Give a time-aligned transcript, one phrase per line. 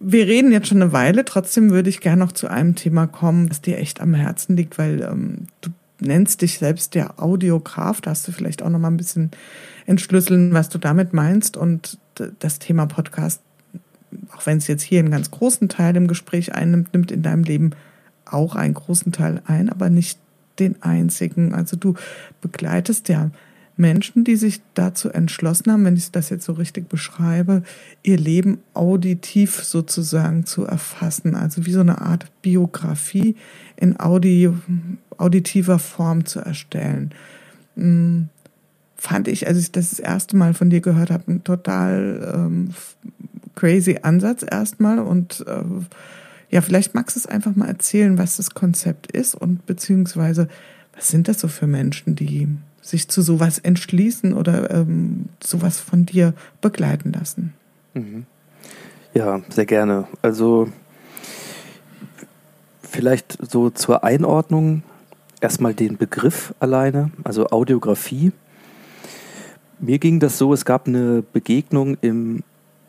[0.00, 3.48] wir reden jetzt schon eine Weile, trotzdem würde ich gerne noch zu einem Thema kommen,
[3.48, 8.00] das dir echt am Herzen liegt, weil ähm, du nennst dich selbst der Audiograf.
[8.00, 9.30] Da hast du vielleicht auch noch mal ein bisschen
[9.84, 11.58] entschlüsseln, was du damit meinst.
[11.58, 11.98] Und
[12.38, 13.42] das Thema Podcast,
[14.34, 17.44] auch wenn es jetzt hier einen ganz großen Teil im Gespräch einnimmt, nimmt in deinem
[17.44, 17.72] Leben
[18.24, 20.18] auch einen großen Teil ein, aber nicht
[20.58, 21.54] den einzigen.
[21.54, 21.94] Also du
[22.40, 23.30] begleitest ja
[23.80, 27.62] Menschen, die sich dazu entschlossen haben, wenn ich das jetzt so richtig beschreibe,
[28.02, 31.34] ihr Leben auditiv sozusagen zu erfassen.
[31.34, 33.36] Also wie so eine Art Biografie
[33.76, 34.50] in Audi,
[35.16, 37.10] auditiver Form zu erstellen.
[37.76, 38.28] Hm,
[38.96, 42.74] fand ich, als ich das, das erste Mal von dir gehört habe, ein total ähm,
[43.54, 44.98] crazy Ansatz erstmal.
[44.98, 45.62] Und äh,
[46.50, 50.48] ja, vielleicht magst du es einfach mal erzählen, was das Konzept ist und beziehungsweise
[50.94, 52.48] was sind das so für Menschen, die
[52.80, 57.54] sich zu sowas entschließen oder ähm, sowas von dir begleiten lassen.
[57.94, 58.26] Mhm.
[59.14, 60.06] Ja, sehr gerne.
[60.22, 60.68] Also
[62.82, 64.82] vielleicht so zur Einordnung
[65.40, 68.32] erstmal den Begriff alleine, also Audiografie.
[69.78, 72.42] Mir ging das so, es gab eine Begegnung im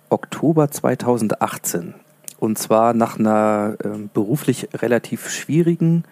[0.09, 1.93] Oktober 2018
[2.39, 6.03] und zwar nach einer äh, beruflich relativ schwierigen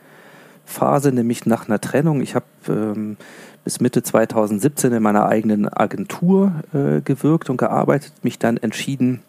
[0.70, 2.22] Phase, nämlich nach einer Trennung.
[2.22, 3.18] Ich habe ähm,
[3.64, 9.22] bis Mitte 2017 in meiner eigenen Agentur äh, gewirkt und gearbeitet, mich dann entschieden,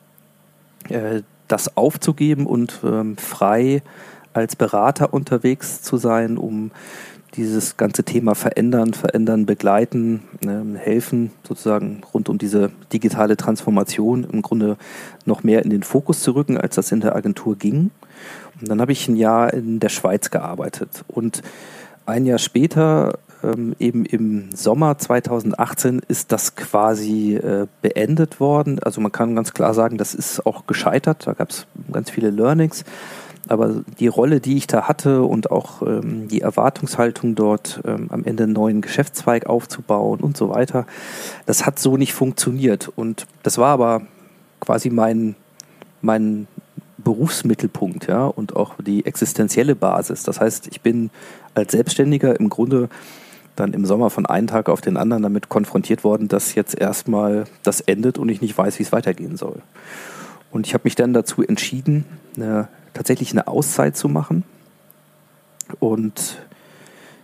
[0.88, 3.82] äh, das aufzugeben und ähm, frei
[4.32, 6.70] als Berater unterwegs zu sein, um
[7.34, 14.42] dieses ganze Thema verändern, verändern, begleiten, äh, helfen, sozusagen rund um diese digitale Transformation im
[14.42, 14.76] Grunde
[15.24, 17.90] noch mehr in den Fokus zu rücken, als das in der Agentur ging.
[18.60, 21.42] Und dann habe ich ein Jahr in der Schweiz gearbeitet und
[22.06, 28.78] ein Jahr später ähm, eben im Sommer 2018 ist das quasi äh, beendet worden.
[28.80, 31.26] Also man kann ganz klar sagen, das ist auch gescheitert.
[31.26, 32.84] Da gab es ganz viele Learnings.
[33.48, 38.24] Aber die Rolle, die ich da hatte und auch ähm, die Erwartungshaltung dort ähm, am
[38.24, 40.86] Ende einen neuen Geschäftszweig aufzubauen und so weiter,
[41.46, 42.92] das hat so nicht funktioniert.
[42.94, 44.02] Und das war aber
[44.60, 45.36] quasi mein,
[46.02, 46.46] mein
[47.02, 50.22] Berufsmittelpunkt, ja, und auch die existenzielle Basis.
[50.22, 51.10] Das heißt, ich bin
[51.54, 52.88] als Selbstständiger im Grunde
[53.56, 57.44] dann im Sommer von einem Tag auf den anderen damit konfrontiert worden, dass jetzt erstmal
[57.62, 59.60] das endet und ich nicht weiß, wie es weitergehen soll.
[60.50, 62.04] Und ich habe mich dann dazu entschieden,
[62.36, 64.44] eine, tatsächlich eine Auszeit zu machen.
[65.78, 66.38] Und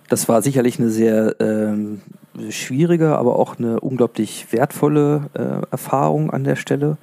[0.08, 6.44] das war sicherlich eine sehr äh, schwierige, aber auch eine unglaublich wertvolle äh, Erfahrung an
[6.44, 6.96] der Stelle.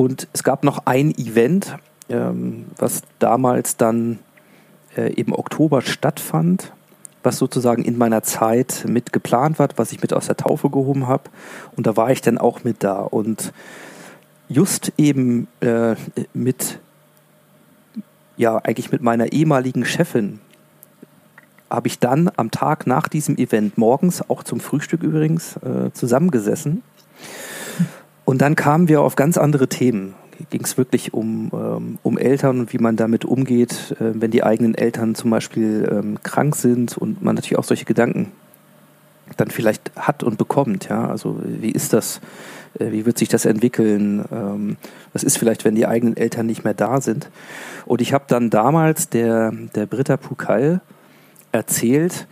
[0.00, 1.76] Und es gab noch ein Event,
[2.08, 4.18] ähm, was damals dann
[4.96, 6.72] äh, im Oktober stattfand
[7.22, 11.06] was sozusagen in meiner Zeit mit geplant war, was ich mit aus der Taufe gehoben
[11.06, 11.24] habe.
[11.76, 13.00] Und da war ich dann auch mit da.
[13.00, 13.52] Und
[14.48, 15.96] just eben äh,
[16.32, 16.78] mit,
[18.38, 20.40] ja, eigentlich mit meiner ehemaligen Chefin
[21.68, 26.82] habe ich dann am Tag nach diesem Event morgens, auch zum Frühstück übrigens, äh, zusammengesessen.
[28.30, 30.14] Und dann kamen wir auf ganz andere Themen
[30.50, 34.44] ging es wirklich um, ähm, um Eltern und wie man damit umgeht, äh, wenn die
[34.44, 38.30] eigenen Eltern zum Beispiel ähm, krank sind und man natürlich auch solche Gedanken
[39.36, 40.88] dann vielleicht hat und bekommt.
[40.88, 41.08] Ja?
[41.08, 42.20] Also wie ist das?
[42.78, 44.24] Äh, wie wird sich das entwickeln?
[44.30, 44.76] Ähm,
[45.12, 47.28] was ist vielleicht, wenn die eigenen Eltern nicht mehr da sind?
[47.84, 50.80] Und ich habe dann damals der, der Britta Pukal
[51.50, 52.28] erzählt,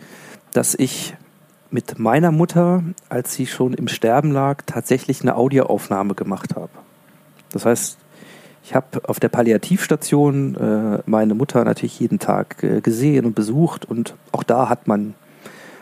[0.53, 1.13] dass ich
[1.71, 6.71] mit meiner Mutter, als sie schon im Sterben lag, tatsächlich eine Audioaufnahme gemacht habe.
[7.51, 7.97] Das heißt,
[8.63, 13.85] ich habe auf der Palliativstation äh, meine Mutter natürlich jeden Tag äh, gesehen und besucht
[13.85, 15.15] und auch da hat man,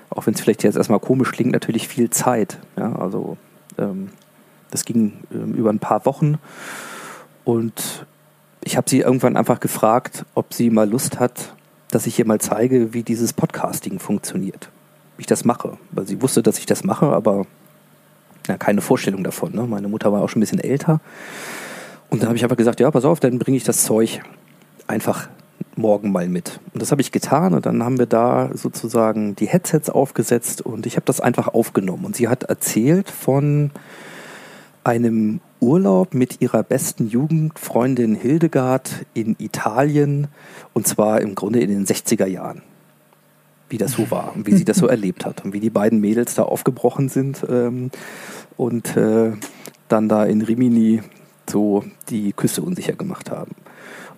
[0.09, 2.59] auch wenn es vielleicht jetzt erstmal komisch klingt, natürlich viel Zeit.
[2.77, 3.37] Ja, also
[3.77, 4.09] ähm,
[4.71, 6.37] das ging ähm, über ein paar Wochen
[7.43, 8.05] und
[8.63, 11.53] ich habe sie irgendwann einfach gefragt, ob sie mal Lust hat,
[11.89, 14.69] dass ich ihr mal zeige, wie dieses Podcasting funktioniert.
[15.17, 15.77] Ich das mache.
[15.91, 17.45] Weil sie wusste, dass ich das mache, aber
[18.47, 19.53] ja, keine Vorstellung davon.
[19.53, 19.63] Ne?
[19.63, 20.99] Meine Mutter war auch schon ein bisschen älter.
[22.09, 24.21] Und dann habe ich einfach gesagt, ja, pass auf, dann bringe ich das Zeug
[24.87, 25.27] einfach
[25.75, 26.59] morgen mal mit.
[26.73, 30.85] Und das habe ich getan und dann haben wir da sozusagen die Headsets aufgesetzt und
[30.85, 32.05] ich habe das einfach aufgenommen.
[32.05, 33.71] Und sie hat erzählt von
[34.83, 40.27] einem Urlaub mit ihrer besten Jugendfreundin Hildegard in Italien
[40.73, 42.61] und zwar im Grunde in den 60er Jahren.
[43.69, 45.99] Wie das so war und wie sie das so erlebt hat und wie die beiden
[45.99, 47.91] Mädels da aufgebrochen sind ähm,
[48.55, 49.33] und äh,
[49.87, 51.01] dann da in Rimini
[51.49, 53.55] so die Küste unsicher gemacht haben.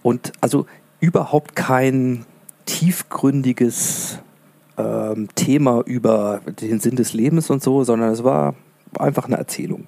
[0.01, 0.65] Und also
[0.99, 2.25] überhaupt kein
[2.65, 4.19] tiefgründiges
[4.77, 8.55] ähm, Thema über den Sinn des Lebens und so, sondern es war
[8.97, 9.87] einfach eine Erzählung.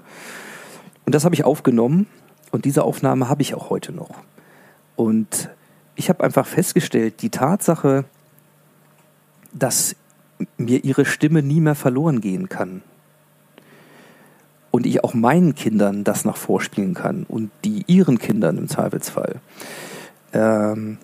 [1.06, 2.08] Und das habe ich aufgenommen
[2.52, 4.12] Und diese Aufnahme habe ich auch heute noch.
[4.96, 5.50] Und
[5.96, 8.06] ich habe einfach festgestellt, die Tatsache,
[9.54, 9.96] dass
[10.58, 12.82] mir ihre Stimme nie mehr verloren gehen kann.
[14.72, 19.42] Und ich auch meinen Kindern das noch vorspielen kann und die ihren Kindern im Zweifelsfall.
[20.34, 20.98] Ähm,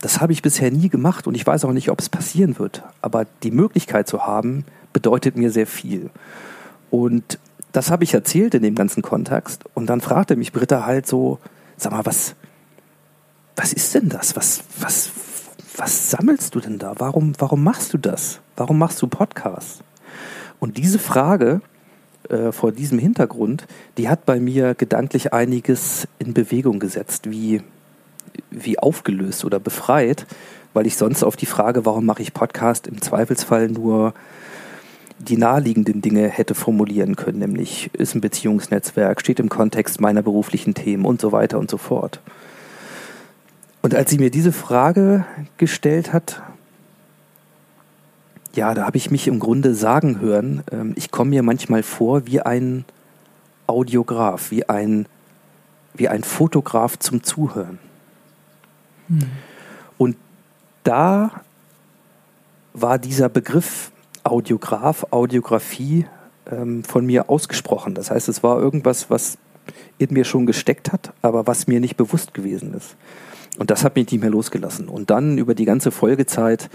[0.00, 2.82] das habe ich bisher nie gemacht und ich weiß auch nicht, ob es passieren wird.
[3.02, 6.10] Aber die Möglichkeit zu haben, bedeutet mir sehr viel.
[6.90, 7.38] Und
[7.72, 9.64] das habe ich erzählt in dem ganzen Kontext.
[9.74, 11.38] Und dann fragte mich Britta halt so,
[11.76, 12.34] sag mal, was,
[13.56, 14.36] was ist denn das?
[14.36, 15.10] Was, was,
[15.76, 16.94] was sammelst du denn da?
[16.98, 18.40] Warum, warum machst du das?
[18.56, 19.82] Warum machst du Podcasts?
[20.58, 21.60] Und diese Frage
[22.28, 27.62] äh, vor diesem Hintergrund, die hat bei mir gedanklich einiges in Bewegung gesetzt, wie,
[28.50, 30.26] wie aufgelöst oder befreit,
[30.74, 34.14] weil ich sonst auf die Frage, warum mache ich Podcast, im Zweifelsfall nur
[35.18, 40.72] die naheliegenden Dinge hätte formulieren können, nämlich ist ein Beziehungsnetzwerk, steht im Kontext meiner beruflichen
[40.72, 42.20] Themen und so weiter und so fort.
[43.82, 45.24] Und als sie mir diese Frage
[45.56, 46.42] gestellt hat,
[48.54, 52.26] ja, da habe ich mich im Grunde sagen hören, ähm, ich komme mir manchmal vor
[52.26, 52.84] wie ein
[53.66, 55.06] Audiograf, wie ein,
[55.94, 57.78] wie ein Fotograf zum Zuhören.
[59.06, 59.20] Hm.
[59.98, 60.16] Und
[60.82, 61.42] da
[62.72, 63.92] war dieser Begriff
[64.24, 66.06] Audiograf, Audiografie
[66.50, 67.94] ähm, von mir ausgesprochen.
[67.94, 69.38] Das heißt, es war irgendwas, was
[69.98, 72.96] in mir schon gesteckt hat, aber was mir nicht bewusst gewesen ist.
[73.58, 74.88] Und das hat mich nicht mehr losgelassen.
[74.88, 76.70] Und dann über die ganze Folgezeit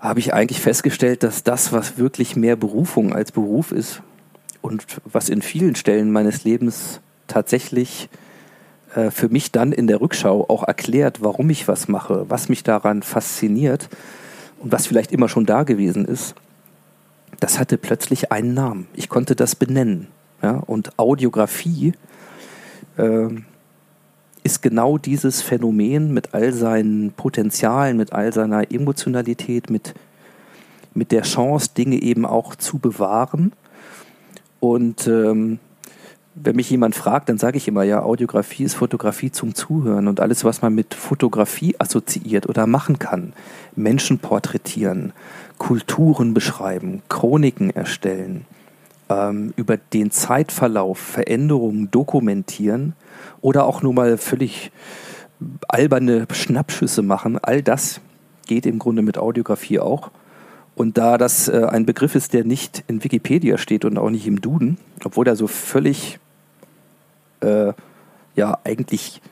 [0.00, 4.02] habe ich eigentlich festgestellt, dass das, was wirklich mehr Berufung als Beruf ist
[4.60, 8.08] und was in vielen Stellen meines Lebens tatsächlich
[8.94, 12.62] äh, für mich dann in der Rückschau auch erklärt, warum ich was mache, was mich
[12.62, 13.88] daran fasziniert
[14.58, 16.34] und was vielleicht immer schon da gewesen ist,
[17.40, 18.88] das hatte plötzlich einen Namen.
[18.94, 20.08] Ich konnte das benennen.
[20.42, 20.56] Ja?
[20.66, 21.92] Und Audiografie
[22.96, 23.28] äh,
[24.46, 29.92] ist genau dieses Phänomen mit all seinen Potenzialen, mit all seiner Emotionalität, mit,
[30.94, 33.52] mit der Chance, Dinge eben auch zu bewahren.
[34.60, 35.58] Und ähm,
[36.36, 40.20] wenn mich jemand fragt, dann sage ich immer, ja, Audiografie ist Fotografie zum Zuhören und
[40.20, 43.32] alles, was man mit Fotografie assoziiert oder machen kann.
[43.74, 45.12] Menschen porträtieren,
[45.58, 48.44] Kulturen beschreiben, Chroniken erstellen,
[49.08, 52.94] ähm, über den Zeitverlauf Veränderungen dokumentieren
[53.40, 54.70] oder auch nur mal völlig
[55.68, 57.38] alberne Schnappschüsse machen.
[57.42, 58.00] All das
[58.46, 60.10] geht im Grunde mit Audiografie auch.
[60.74, 64.26] Und da das äh, ein Begriff ist, der nicht in Wikipedia steht und auch nicht
[64.26, 66.18] im Duden, obwohl er so völlig,
[67.40, 67.72] äh,
[68.34, 69.22] ja, eigentlich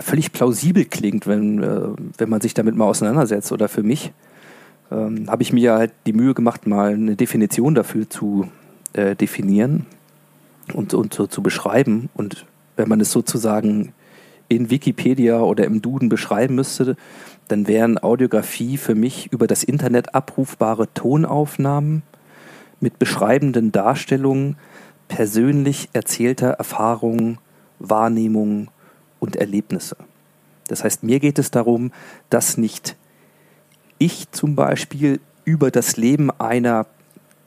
[0.00, 1.80] völlig plausibel klingt, wenn, äh,
[2.18, 4.12] wenn man sich damit mal auseinandersetzt oder für mich,
[4.92, 8.48] ähm, habe ich mir halt die Mühe gemacht, mal eine Definition dafür zu
[8.92, 9.86] äh, definieren
[10.72, 12.10] und, und so zu beschreiben.
[12.14, 12.46] Und
[12.78, 13.92] wenn man es sozusagen
[14.48, 16.96] in Wikipedia oder im Duden beschreiben müsste,
[17.48, 22.02] dann wären Audiografie für mich über das Internet abrufbare Tonaufnahmen
[22.80, 24.56] mit beschreibenden Darstellungen
[25.08, 27.38] persönlich erzählter Erfahrungen,
[27.78, 28.68] Wahrnehmungen
[29.18, 29.96] und Erlebnisse.
[30.68, 31.92] Das heißt, mir geht es darum,
[32.30, 32.96] dass nicht
[33.98, 36.86] ich zum Beispiel über das Leben einer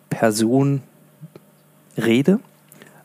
[0.10, 0.82] Person
[1.98, 2.40] rede,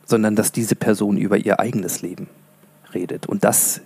[0.07, 2.27] sondern dass diese Person über ihr eigenes Leben
[2.93, 3.27] redet.
[3.27, 3.81] Und das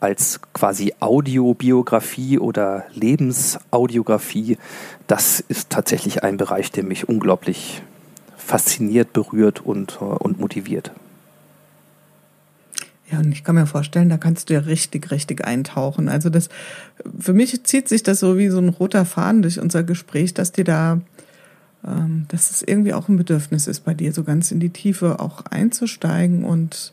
[0.00, 4.56] als quasi Audiobiografie oder Lebensaudiografie,
[5.06, 7.82] das ist tatsächlich ein Bereich, der mich unglaublich
[8.36, 10.92] fasziniert, berührt und, und motiviert.
[13.10, 16.08] Ja, und ich kann mir vorstellen, da kannst du ja richtig, richtig eintauchen.
[16.08, 16.48] Also das,
[17.18, 20.52] für mich zieht sich das so wie so ein roter Faden durch unser Gespräch, dass
[20.52, 21.00] dir da,
[21.88, 25.20] ähm, dass es irgendwie auch ein Bedürfnis ist bei dir, so ganz in die Tiefe
[25.20, 26.44] auch einzusteigen.
[26.44, 26.92] Und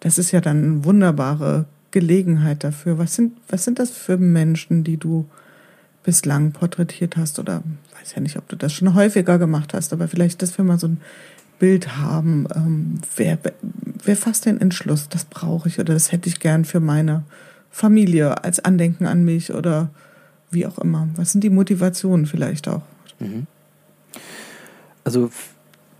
[0.00, 2.98] das ist ja dann eine wunderbare Gelegenheit dafür.
[2.98, 5.26] Was sind, was sind das für Menschen, die du
[6.04, 7.38] bislang porträtiert hast?
[7.38, 7.62] Oder
[7.98, 10.78] weiß ja nicht, ob du das schon häufiger gemacht hast, aber vielleicht, dass wir mal
[10.78, 11.00] so ein
[11.58, 13.38] Bild haben, ähm, wer,
[14.04, 17.24] wer fasst den Entschluss, das brauche ich oder das hätte ich gern für meine
[17.70, 19.88] Familie als Andenken an mich oder
[20.50, 21.08] wie auch immer.
[21.16, 22.82] Was sind die Motivationen vielleicht auch?
[23.18, 23.46] Mhm.
[25.04, 25.30] Also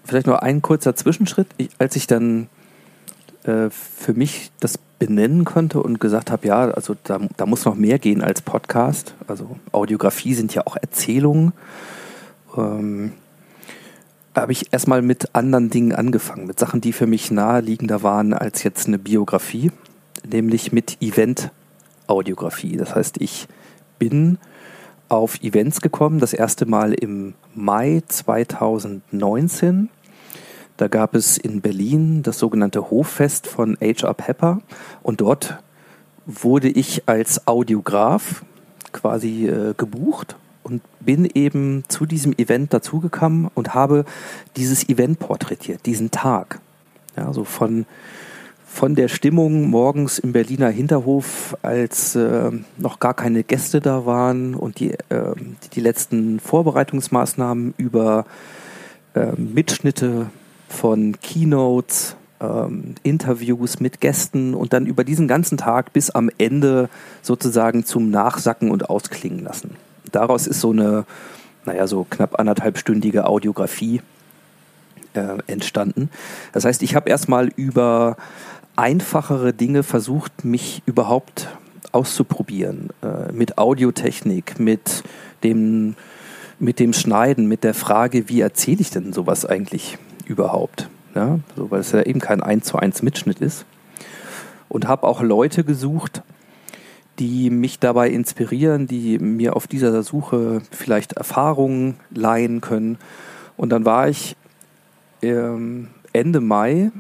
[0.05, 1.49] vielleicht nur ein kurzer Zwischenschritt.
[1.57, 2.49] Ich, als ich dann
[3.45, 7.75] äh, für mich das benennen konnte und gesagt habe, ja, also da, da muss noch
[7.75, 9.15] mehr gehen als Podcast.
[9.27, 11.53] Also Audiografie sind ja auch Erzählungen.
[12.57, 13.13] Ähm,
[14.35, 18.63] habe ich erstmal mit anderen Dingen angefangen, mit Sachen, die für mich naheliegender waren als
[18.63, 19.71] jetzt eine Biografie,
[20.29, 22.77] nämlich mit Event-Audiografie.
[22.77, 23.49] Das heißt, ich
[23.99, 24.39] bin
[25.09, 29.89] auf Events gekommen, das erste Mal im Mai 2019.
[30.77, 34.15] Da gab es in Berlin das sogenannte Hoffest von H.R.
[34.15, 34.61] Pepper
[35.03, 35.59] und dort
[36.27, 38.45] wurde ich als Audiograf
[38.93, 44.05] quasi äh, gebucht und bin eben zu diesem Event dazugekommen und habe
[44.57, 46.61] dieses Event porträtiert, diesen Tag.
[47.17, 47.87] Ja, so von,
[48.77, 54.55] von der Stimmung morgens im Berliner Hinterhof, als äh, noch gar keine Gäste da waren
[54.55, 55.33] und die, äh,
[55.73, 58.27] die letzten Vorbereitungsmaßnahmen über
[59.15, 60.27] äh, Mitschnitte
[60.69, 66.91] von Keynotes, ähm, Interviews mit Gästen und dann über diesen ganzen Tag bis am Ende
[67.23, 69.71] sozusagen zum Nachsacken und Ausklingen lassen.
[70.13, 71.07] Daraus ist so eine,
[71.65, 74.03] naja, so knapp anderthalbstündige Audiografie
[75.15, 76.11] äh, entstanden.
[76.53, 78.19] Das heißt, ich habe erstmal über
[78.77, 81.49] einfachere Dinge versucht, mich überhaupt
[81.93, 82.91] auszuprobieren.
[83.03, 85.03] Äh, mit Audiotechnik, mit
[85.43, 85.97] dem,
[86.59, 90.89] mit dem Schneiden, mit der Frage, wie erzähle ich denn sowas eigentlich überhaupt?
[91.15, 93.65] Ja, so, weil es ja eben kein 1 zu 1 Mitschnitt ist.
[94.69, 96.23] Und habe auch Leute gesucht,
[97.19, 102.99] die mich dabei inspirieren, die mir auf dieser Suche vielleicht Erfahrungen leihen können.
[103.57, 104.37] Und dann war ich
[105.23, 106.91] ähm, Ende Mai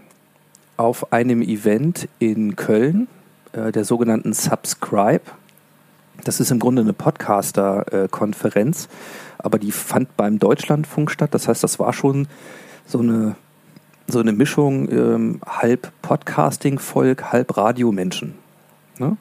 [0.76, 3.08] auf einem Event in Köln,
[3.52, 5.22] äh, der sogenannten Subscribe.
[6.24, 8.88] Das ist im Grunde eine Podcaster-Konferenz,
[9.38, 11.34] aber die fand beim Deutschlandfunk statt.
[11.34, 12.26] Das heißt, das war schon
[12.86, 13.36] so eine,
[14.06, 18.34] so eine Mischung, ähm, halb Podcasting-Volk, halb Radiomenschen.
[18.98, 19.16] Ne?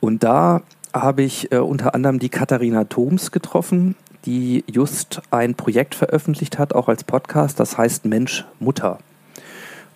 [0.00, 0.62] Und da
[0.92, 6.74] habe ich äh, unter anderem die Katharina Thoms getroffen, die just ein Projekt veröffentlicht hat,
[6.74, 8.98] auch als Podcast, das heißt Mensch Mutter.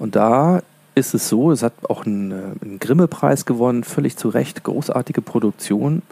[0.00, 0.62] Und da
[0.94, 5.20] ist es so, es hat auch einen, äh, einen Grimme-Preis gewonnen, völlig zu Recht, großartige
[5.20, 6.02] Produktion.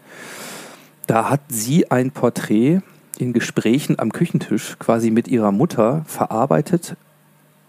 [1.06, 2.82] Da hat sie ein Porträt
[3.18, 6.96] in Gesprächen am Küchentisch quasi mit ihrer Mutter verarbeitet.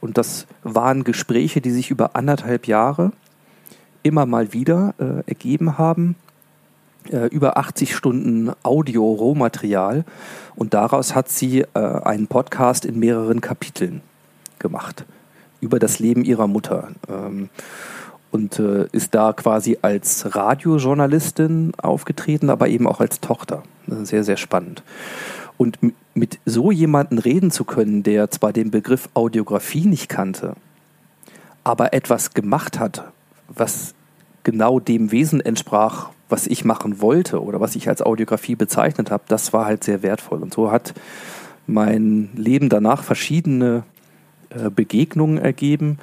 [0.02, 3.14] Und das waren Gespräche, die sich über anderthalb Jahre
[4.04, 6.16] immer mal wieder äh, ergeben haben.
[7.10, 10.04] Äh, über 80 Stunden Audio-Rohmaterial.
[10.58, 14.02] Und daraus hat sie äh, einen Podcast in mehreren Kapiteln
[14.60, 15.06] gemacht
[15.62, 16.90] über das Leben ihrer Mutter.
[17.08, 17.50] Ähm,
[18.32, 23.64] und äh, ist da quasi als Radiojournalistin aufgetreten, aber eben auch als Tochter.
[23.88, 24.84] Sehr, sehr spannend.
[25.58, 25.80] Und
[26.14, 30.54] mit so jemanden reden zu können, der zwar den Begriff Audiografie nicht kannte,
[31.64, 33.04] aber etwas gemacht hat,
[33.48, 33.94] was
[34.44, 39.24] genau dem Wesen entsprach, was ich machen wollte oder was ich als Audiografie bezeichnet habe,
[39.28, 40.42] das war halt sehr wertvoll.
[40.42, 40.94] Und so hat
[41.68, 43.84] mein Leben danach verschiedene
[44.50, 46.00] äh, Begegnungen ergeben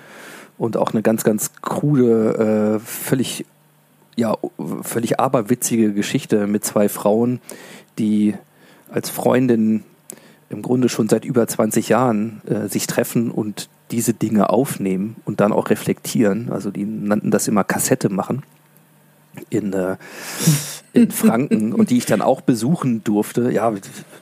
[0.58, 3.44] und auch eine ganz, ganz krude, äh, völlig,
[4.16, 4.36] ja,
[4.82, 7.40] völlig aberwitzige Geschichte mit zwei Frauen,
[7.98, 8.34] die
[8.90, 9.84] als Freundin
[10.48, 15.40] im Grunde schon seit über 20 Jahren äh, sich treffen und diese Dinge aufnehmen und
[15.40, 16.50] dann auch reflektieren.
[16.50, 18.42] Also die nannten das immer Kassette machen
[19.50, 19.96] in, äh,
[20.96, 23.50] in Franken und die ich dann auch besuchen durfte.
[23.52, 23.72] Ja,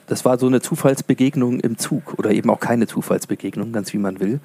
[0.07, 4.19] das war so eine Zufallsbegegnung im Zug oder eben auch keine Zufallsbegegnung, ganz wie man
[4.19, 4.39] will.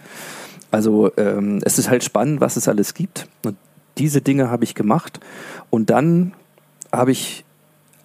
[0.71, 3.29] Also ähm, es ist halt spannend, was es alles gibt.
[3.45, 3.57] Und
[3.99, 5.21] diese Dinge habe ich gemacht.
[5.69, 6.33] Und dann
[6.93, 7.45] habe ich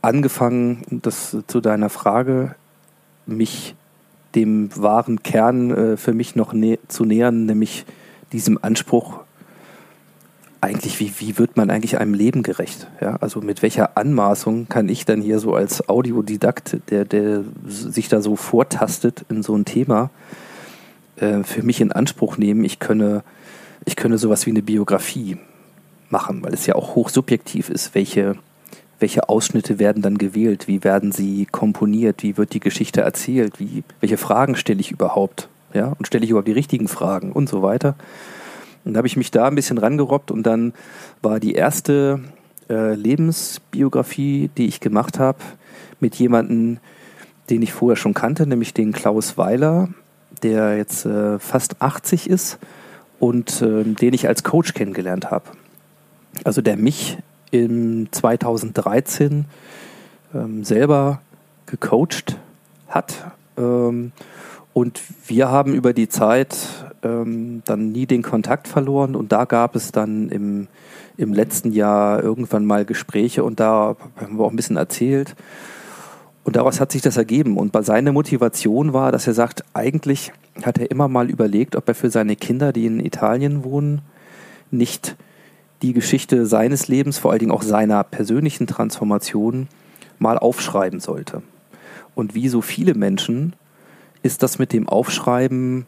[0.01, 2.55] angefangen, das zu deiner Frage,
[3.25, 3.75] mich
[4.35, 7.85] dem wahren Kern äh, für mich noch nä zu nähern, nämlich
[8.31, 9.19] diesem Anspruch,
[10.65, 12.87] eigentlich, wie, wie wird man eigentlich einem Leben gerecht?
[12.99, 18.09] Ja, also mit welcher Anmaßung kann ich dann hier so als Audiodidakt, der, der sich
[18.09, 20.09] da so vortastet in so ein Thema,
[21.17, 23.23] äh, für mich in Anspruch nehmen, ich könne,
[23.85, 25.37] ich könne sowas wie eine Biografie
[26.09, 28.35] machen, weil es ja auch hochsubjektiv ist, welche,
[28.99, 33.83] welche Ausschnitte werden dann gewählt, wie werden sie komponiert, wie wird die Geschichte erzählt, wie,
[33.99, 37.61] welche Fragen stelle ich überhaupt, ja, und stelle ich überhaupt die richtigen Fragen und so
[37.61, 37.95] weiter.
[38.85, 40.73] Und da habe ich mich da ein bisschen rangerobbt und dann
[41.21, 42.21] war die erste
[42.69, 45.39] äh, Lebensbiografie, die ich gemacht habe,
[45.99, 46.77] mit jemandem,
[47.49, 49.89] den ich vorher schon kannte, nämlich den Klaus Weiler,
[50.43, 52.59] der jetzt äh, fast 80 ist
[53.19, 55.45] und äh, den ich als Coach kennengelernt habe.
[56.43, 57.17] Also der mich
[57.51, 59.45] im 2013
[60.33, 61.21] ähm, selber
[61.65, 62.37] gecoacht
[62.87, 63.31] hat.
[63.57, 64.11] Ähm,
[64.73, 69.75] und wir haben über die Zeit ähm, dann nie den Kontakt verloren und da gab
[69.75, 70.67] es dann im,
[71.17, 75.35] im letzten Jahr irgendwann mal Gespräche und da haben wir auch ein bisschen erzählt.
[76.43, 77.57] Und daraus hat sich das ergeben.
[77.57, 80.31] Und bei seiner Motivation war, dass er sagt, eigentlich
[80.63, 84.01] hat er immer mal überlegt, ob er für seine Kinder, die in Italien wohnen,
[84.69, 85.15] nicht
[85.81, 89.67] die Geschichte seines Lebens, vor allen Dingen auch seiner persönlichen Transformation,
[90.19, 91.41] mal aufschreiben sollte.
[92.13, 93.53] Und wie so viele Menschen
[94.21, 95.87] ist das mit dem Aufschreiben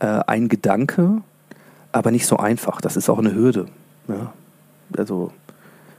[0.00, 1.22] äh, ein Gedanke,
[1.92, 2.80] aber nicht so einfach.
[2.80, 3.66] Das ist auch eine Hürde.
[4.08, 4.32] Ja?
[4.96, 5.32] Also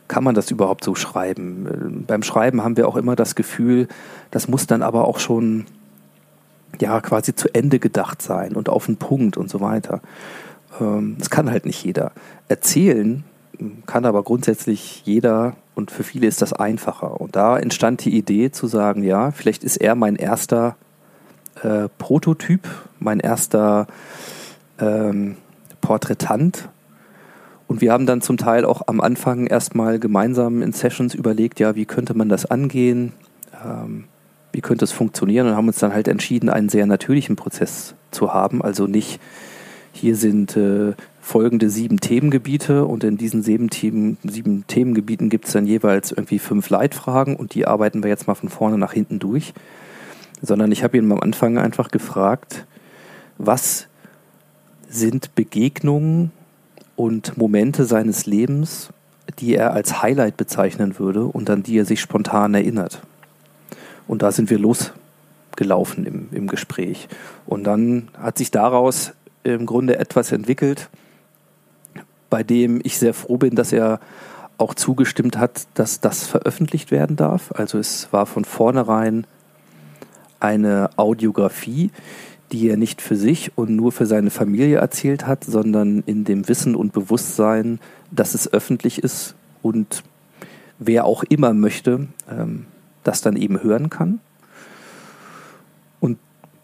[0.07, 1.67] kann man das überhaupt so schreiben?
[1.67, 3.87] Äh, beim Schreiben haben wir auch immer das Gefühl,
[4.31, 5.65] das muss dann aber auch schon
[6.79, 10.01] ja quasi zu Ende gedacht sein und auf den Punkt und so weiter.
[10.79, 12.11] Ähm, das kann halt nicht jeder.
[12.47, 13.23] Erzählen
[13.85, 17.19] kann aber grundsätzlich jeder und für viele ist das einfacher.
[17.19, 20.75] Und da entstand die Idee zu sagen, ja, vielleicht ist er mein erster
[21.63, 22.67] äh, Prototyp,
[22.99, 23.87] mein erster
[24.79, 25.37] ähm,
[25.81, 26.69] Porträtant.
[27.67, 31.75] Und wir haben dann zum Teil auch am Anfang erstmal gemeinsam in Sessions überlegt, ja,
[31.75, 33.11] wie könnte man das angehen,
[33.63, 34.05] ähm,
[34.53, 38.33] wie könnte es funktionieren und haben uns dann halt entschieden, einen sehr natürlichen Prozess zu
[38.33, 38.61] haben.
[38.61, 39.19] Also nicht,
[39.91, 45.53] hier sind äh, folgende sieben Themengebiete und in diesen sieben, Themen, sieben Themengebieten gibt es
[45.53, 49.19] dann jeweils irgendwie fünf Leitfragen und die arbeiten wir jetzt mal von vorne nach hinten
[49.19, 49.53] durch.
[50.41, 52.65] Sondern ich habe ihn am Anfang einfach gefragt,
[53.37, 53.87] was
[54.89, 56.31] sind Begegnungen
[56.95, 58.89] und Momente seines Lebens,
[59.39, 63.01] die er als Highlight bezeichnen würde und an die er sich spontan erinnert.
[64.07, 67.07] Und da sind wir losgelaufen im, im Gespräch.
[67.45, 69.13] Und dann hat sich daraus
[69.43, 70.89] im Grunde etwas entwickelt,
[72.29, 73.99] bei dem ich sehr froh bin, dass er
[74.57, 77.51] auch zugestimmt hat, dass das veröffentlicht werden darf.
[77.51, 79.27] Also es war von vornherein
[80.39, 81.91] eine Audiografie,
[82.51, 86.47] die er nicht für sich und nur für seine Familie erzählt hat, sondern in dem
[86.47, 87.79] Wissen und Bewusstsein,
[88.11, 90.03] dass es öffentlich ist und
[90.79, 92.65] wer auch immer möchte, ähm,
[93.03, 94.19] das dann eben hören kann.
[95.99, 96.17] Und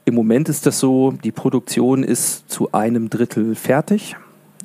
[0.06, 4.16] im Moment ist das so, die Produktion ist zu einem Drittel fertig.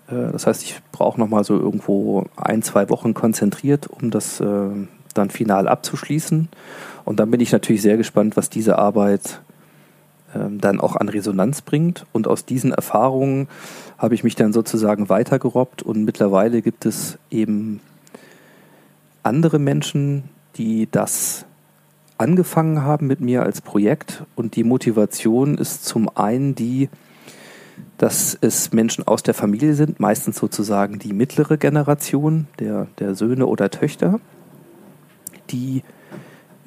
[0.09, 4.69] Äh, das heißt, ich brauche nochmal so irgendwo ein, zwei Wochen konzentriert, um das äh,
[5.15, 6.49] dann final abzuschließen.
[7.09, 9.41] Und dann bin ich natürlich sehr gespannt, was diese Arbeit
[10.35, 12.05] ähm, dann auch an Resonanz bringt.
[12.12, 13.49] Und aus diesen Erfahrungen
[13.97, 17.81] habe ich mich dann sozusagen weitergerobbt und mittlerweile gibt es eben
[19.23, 20.25] andere Menschen,
[20.57, 21.47] die das
[22.19, 26.91] angefangen haben mit mir als Projekt und die Motivation ist zum einen die,
[27.97, 33.47] dass es Menschen aus der Familie sind, meistens sozusagen die mittlere Generation der, der Söhne
[33.47, 34.21] oder Töchter,
[35.49, 35.82] die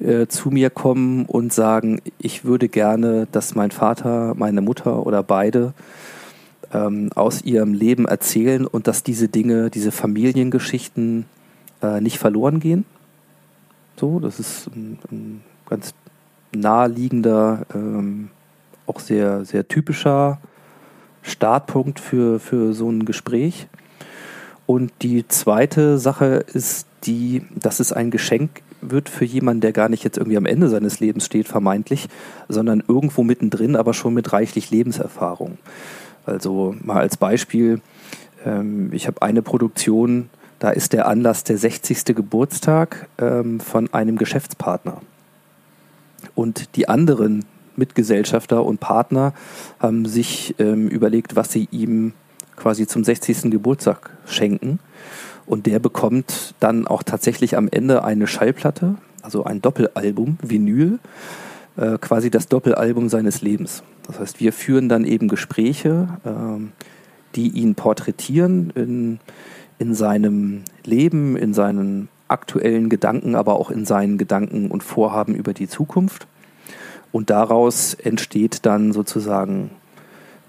[0.02, 5.22] äh, zu mir kommen und sagen, ich würde gerne, dass mein Vater, meine Mutter oder
[5.22, 5.74] beide
[6.72, 11.26] ähm, aus ihrem Leben erzählen und dass diese Dinge, diese Familiengeschichten
[11.82, 12.84] äh, nicht verloren gehen.
[13.96, 15.94] So, das ist ein, ein ganz
[16.54, 18.30] naheliegender, ähm,
[18.86, 20.38] auch sehr, sehr typischer
[21.22, 23.68] Startpunkt für, für so ein Gespräch.
[24.66, 29.88] Und die zweite Sache ist die, dass es ein Geschenk wird für jemanden, der gar
[29.88, 32.08] nicht jetzt irgendwie am Ende seines Lebens steht, vermeintlich,
[32.48, 35.58] sondern irgendwo mittendrin, aber schon mit reichlich Lebenserfahrung.
[36.26, 37.80] Also mal als Beispiel,
[38.44, 42.04] ähm, ich habe eine Produktion, da ist der Anlass der 60.
[42.14, 45.00] Geburtstag ähm, von einem Geschäftspartner.
[46.34, 47.44] Und die anderen
[47.76, 49.32] Mitgesellschafter und Partner
[49.78, 52.12] haben sich ähm, überlegt, was sie ihm
[52.56, 53.50] quasi zum 60.
[53.50, 54.78] Geburtstag schenken.
[55.46, 60.98] Und der bekommt dann auch tatsächlich am Ende eine Schallplatte, also ein Doppelalbum, Vinyl,
[61.76, 63.82] äh, quasi das Doppelalbum seines Lebens.
[64.06, 66.60] Das heißt, wir führen dann eben Gespräche, äh,
[67.34, 69.20] die ihn porträtieren in,
[69.78, 75.52] in seinem Leben, in seinen aktuellen Gedanken, aber auch in seinen Gedanken und Vorhaben über
[75.52, 76.26] die Zukunft.
[77.12, 79.70] Und daraus entsteht dann sozusagen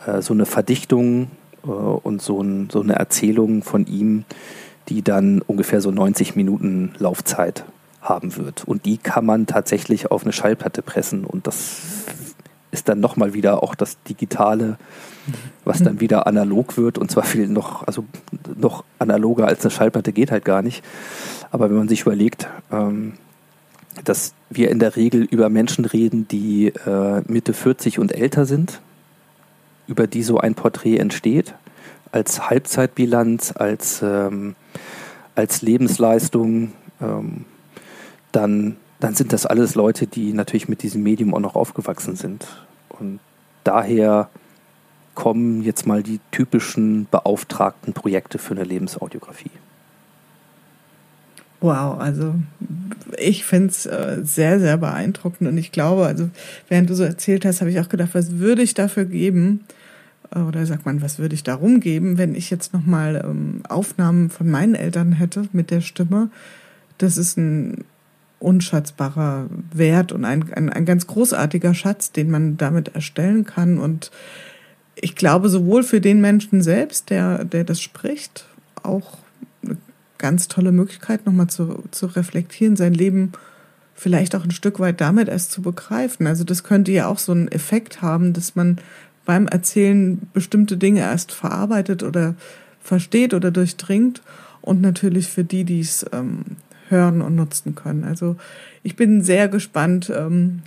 [0.05, 1.27] äh, so eine Verdichtung
[1.63, 4.23] äh, und so, ein, so, eine Erzählung von ihm,
[4.89, 7.65] die dann ungefähr so 90 Minuten Laufzeit
[8.01, 8.65] haben wird.
[8.65, 11.23] Und die kann man tatsächlich auf eine Schallplatte pressen.
[11.25, 11.81] Und das
[12.71, 14.77] ist dann nochmal wieder auch das Digitale,
[15.63, 16.97] was dann wieder analog wird.
[16.97, 18.03] Und zwar viel noch, also
[18.55, 20.83] noch analoger als eine Schallplatte geht halt gar nicht.
[21.51, 23.13] Aber wenn man sich überlegt, ähm,
[24.03, 28.81] dass wir in der Regel über Menschen reden, die äh, Mitte 40 und älter sind,
[29.87, 31.53] über die so ein Porträt entsteht,
[32.11, 34.55] als Halbzeitbilanz, als, ähm,
[35.35, 37.45] als Lebensleistung, ähm,
[38.31, 42.45] dann, dann sind das alles Leute, die natürlich mit diesem Medium auch noch aufgewachsen sind.
[42.89, 43.19] Und
[43.63, 44.29] daher
[45.15, 49.51] kommen jetzt mal die typischen beauftragten Projekte für eine Lebensaudiografie.
[51.61, 52.35] Wow, also
[53.17, 56.29] ich finde es äh, sehr, sehr beeindruckend und ich glaube, also
[56.67, 59.63] während du so erzählt hast, habe ich auch gedacht, was würde ich dafür geben,
[60.35, 64.49] oder sagt man, was würde ich darum geben, wenn ich jetzt nochmal ähm, Aufnahmen von
[64.49, 66.29] meinen Eltern hätte mit der Stimme.
[66.97, 67.83] Das ist ein
[68.39, 74.11] unschätzbarer Wert und ein, ein, ein ganz großartiger Schatz, den man damit erstellen kann und
[74.95, 78.45] ich glaube, sowohl für den Menschen selbst, der, der das spricht,
[78.83, 79.17] auch
[79.63, 79.77] eine
[80.17, 83.31] ganz tolle Möglichkeit, nochmal zu, zu reflektieren, sein Leben
[83.95, 86.27] vielleicht auch ein Stück weit damit erst zu begreifen.
[86.27, 88.77] Also das könnte ja auch so einen Effekt haben, dass man
[89.25, 92.35] beim Erzählen bestimmte Dinge erst verarbeitet oder
[92.81, 94.21] versteht oder durchdringt
[94.61, 96.43] und natürlich für die, die es ähm,
[96.89, 98.03] hören und nutzen können.
[98.03, 98.35] Also
[98.83, 100.61] ich bin sehr gespannt, ähm,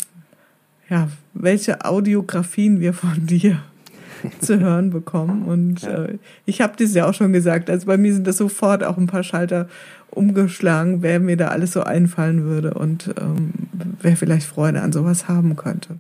[0.89, 3.63] ja, welche Audiografien wir von dir
[4.41, 5.43] zu hören bekommen.
[5.43, 8.85] Und äh, ich habe das ja auch schon gesagt, also bei mir sind das sofort
[8.85, 9.69] auch ein paar Schalter
[10.11, 13.53] umgeschlagen, wer mir da alles so einfallen würde und ähm,
[14.01, 15.99] wer vielleicht Freude an sowas haben könnte.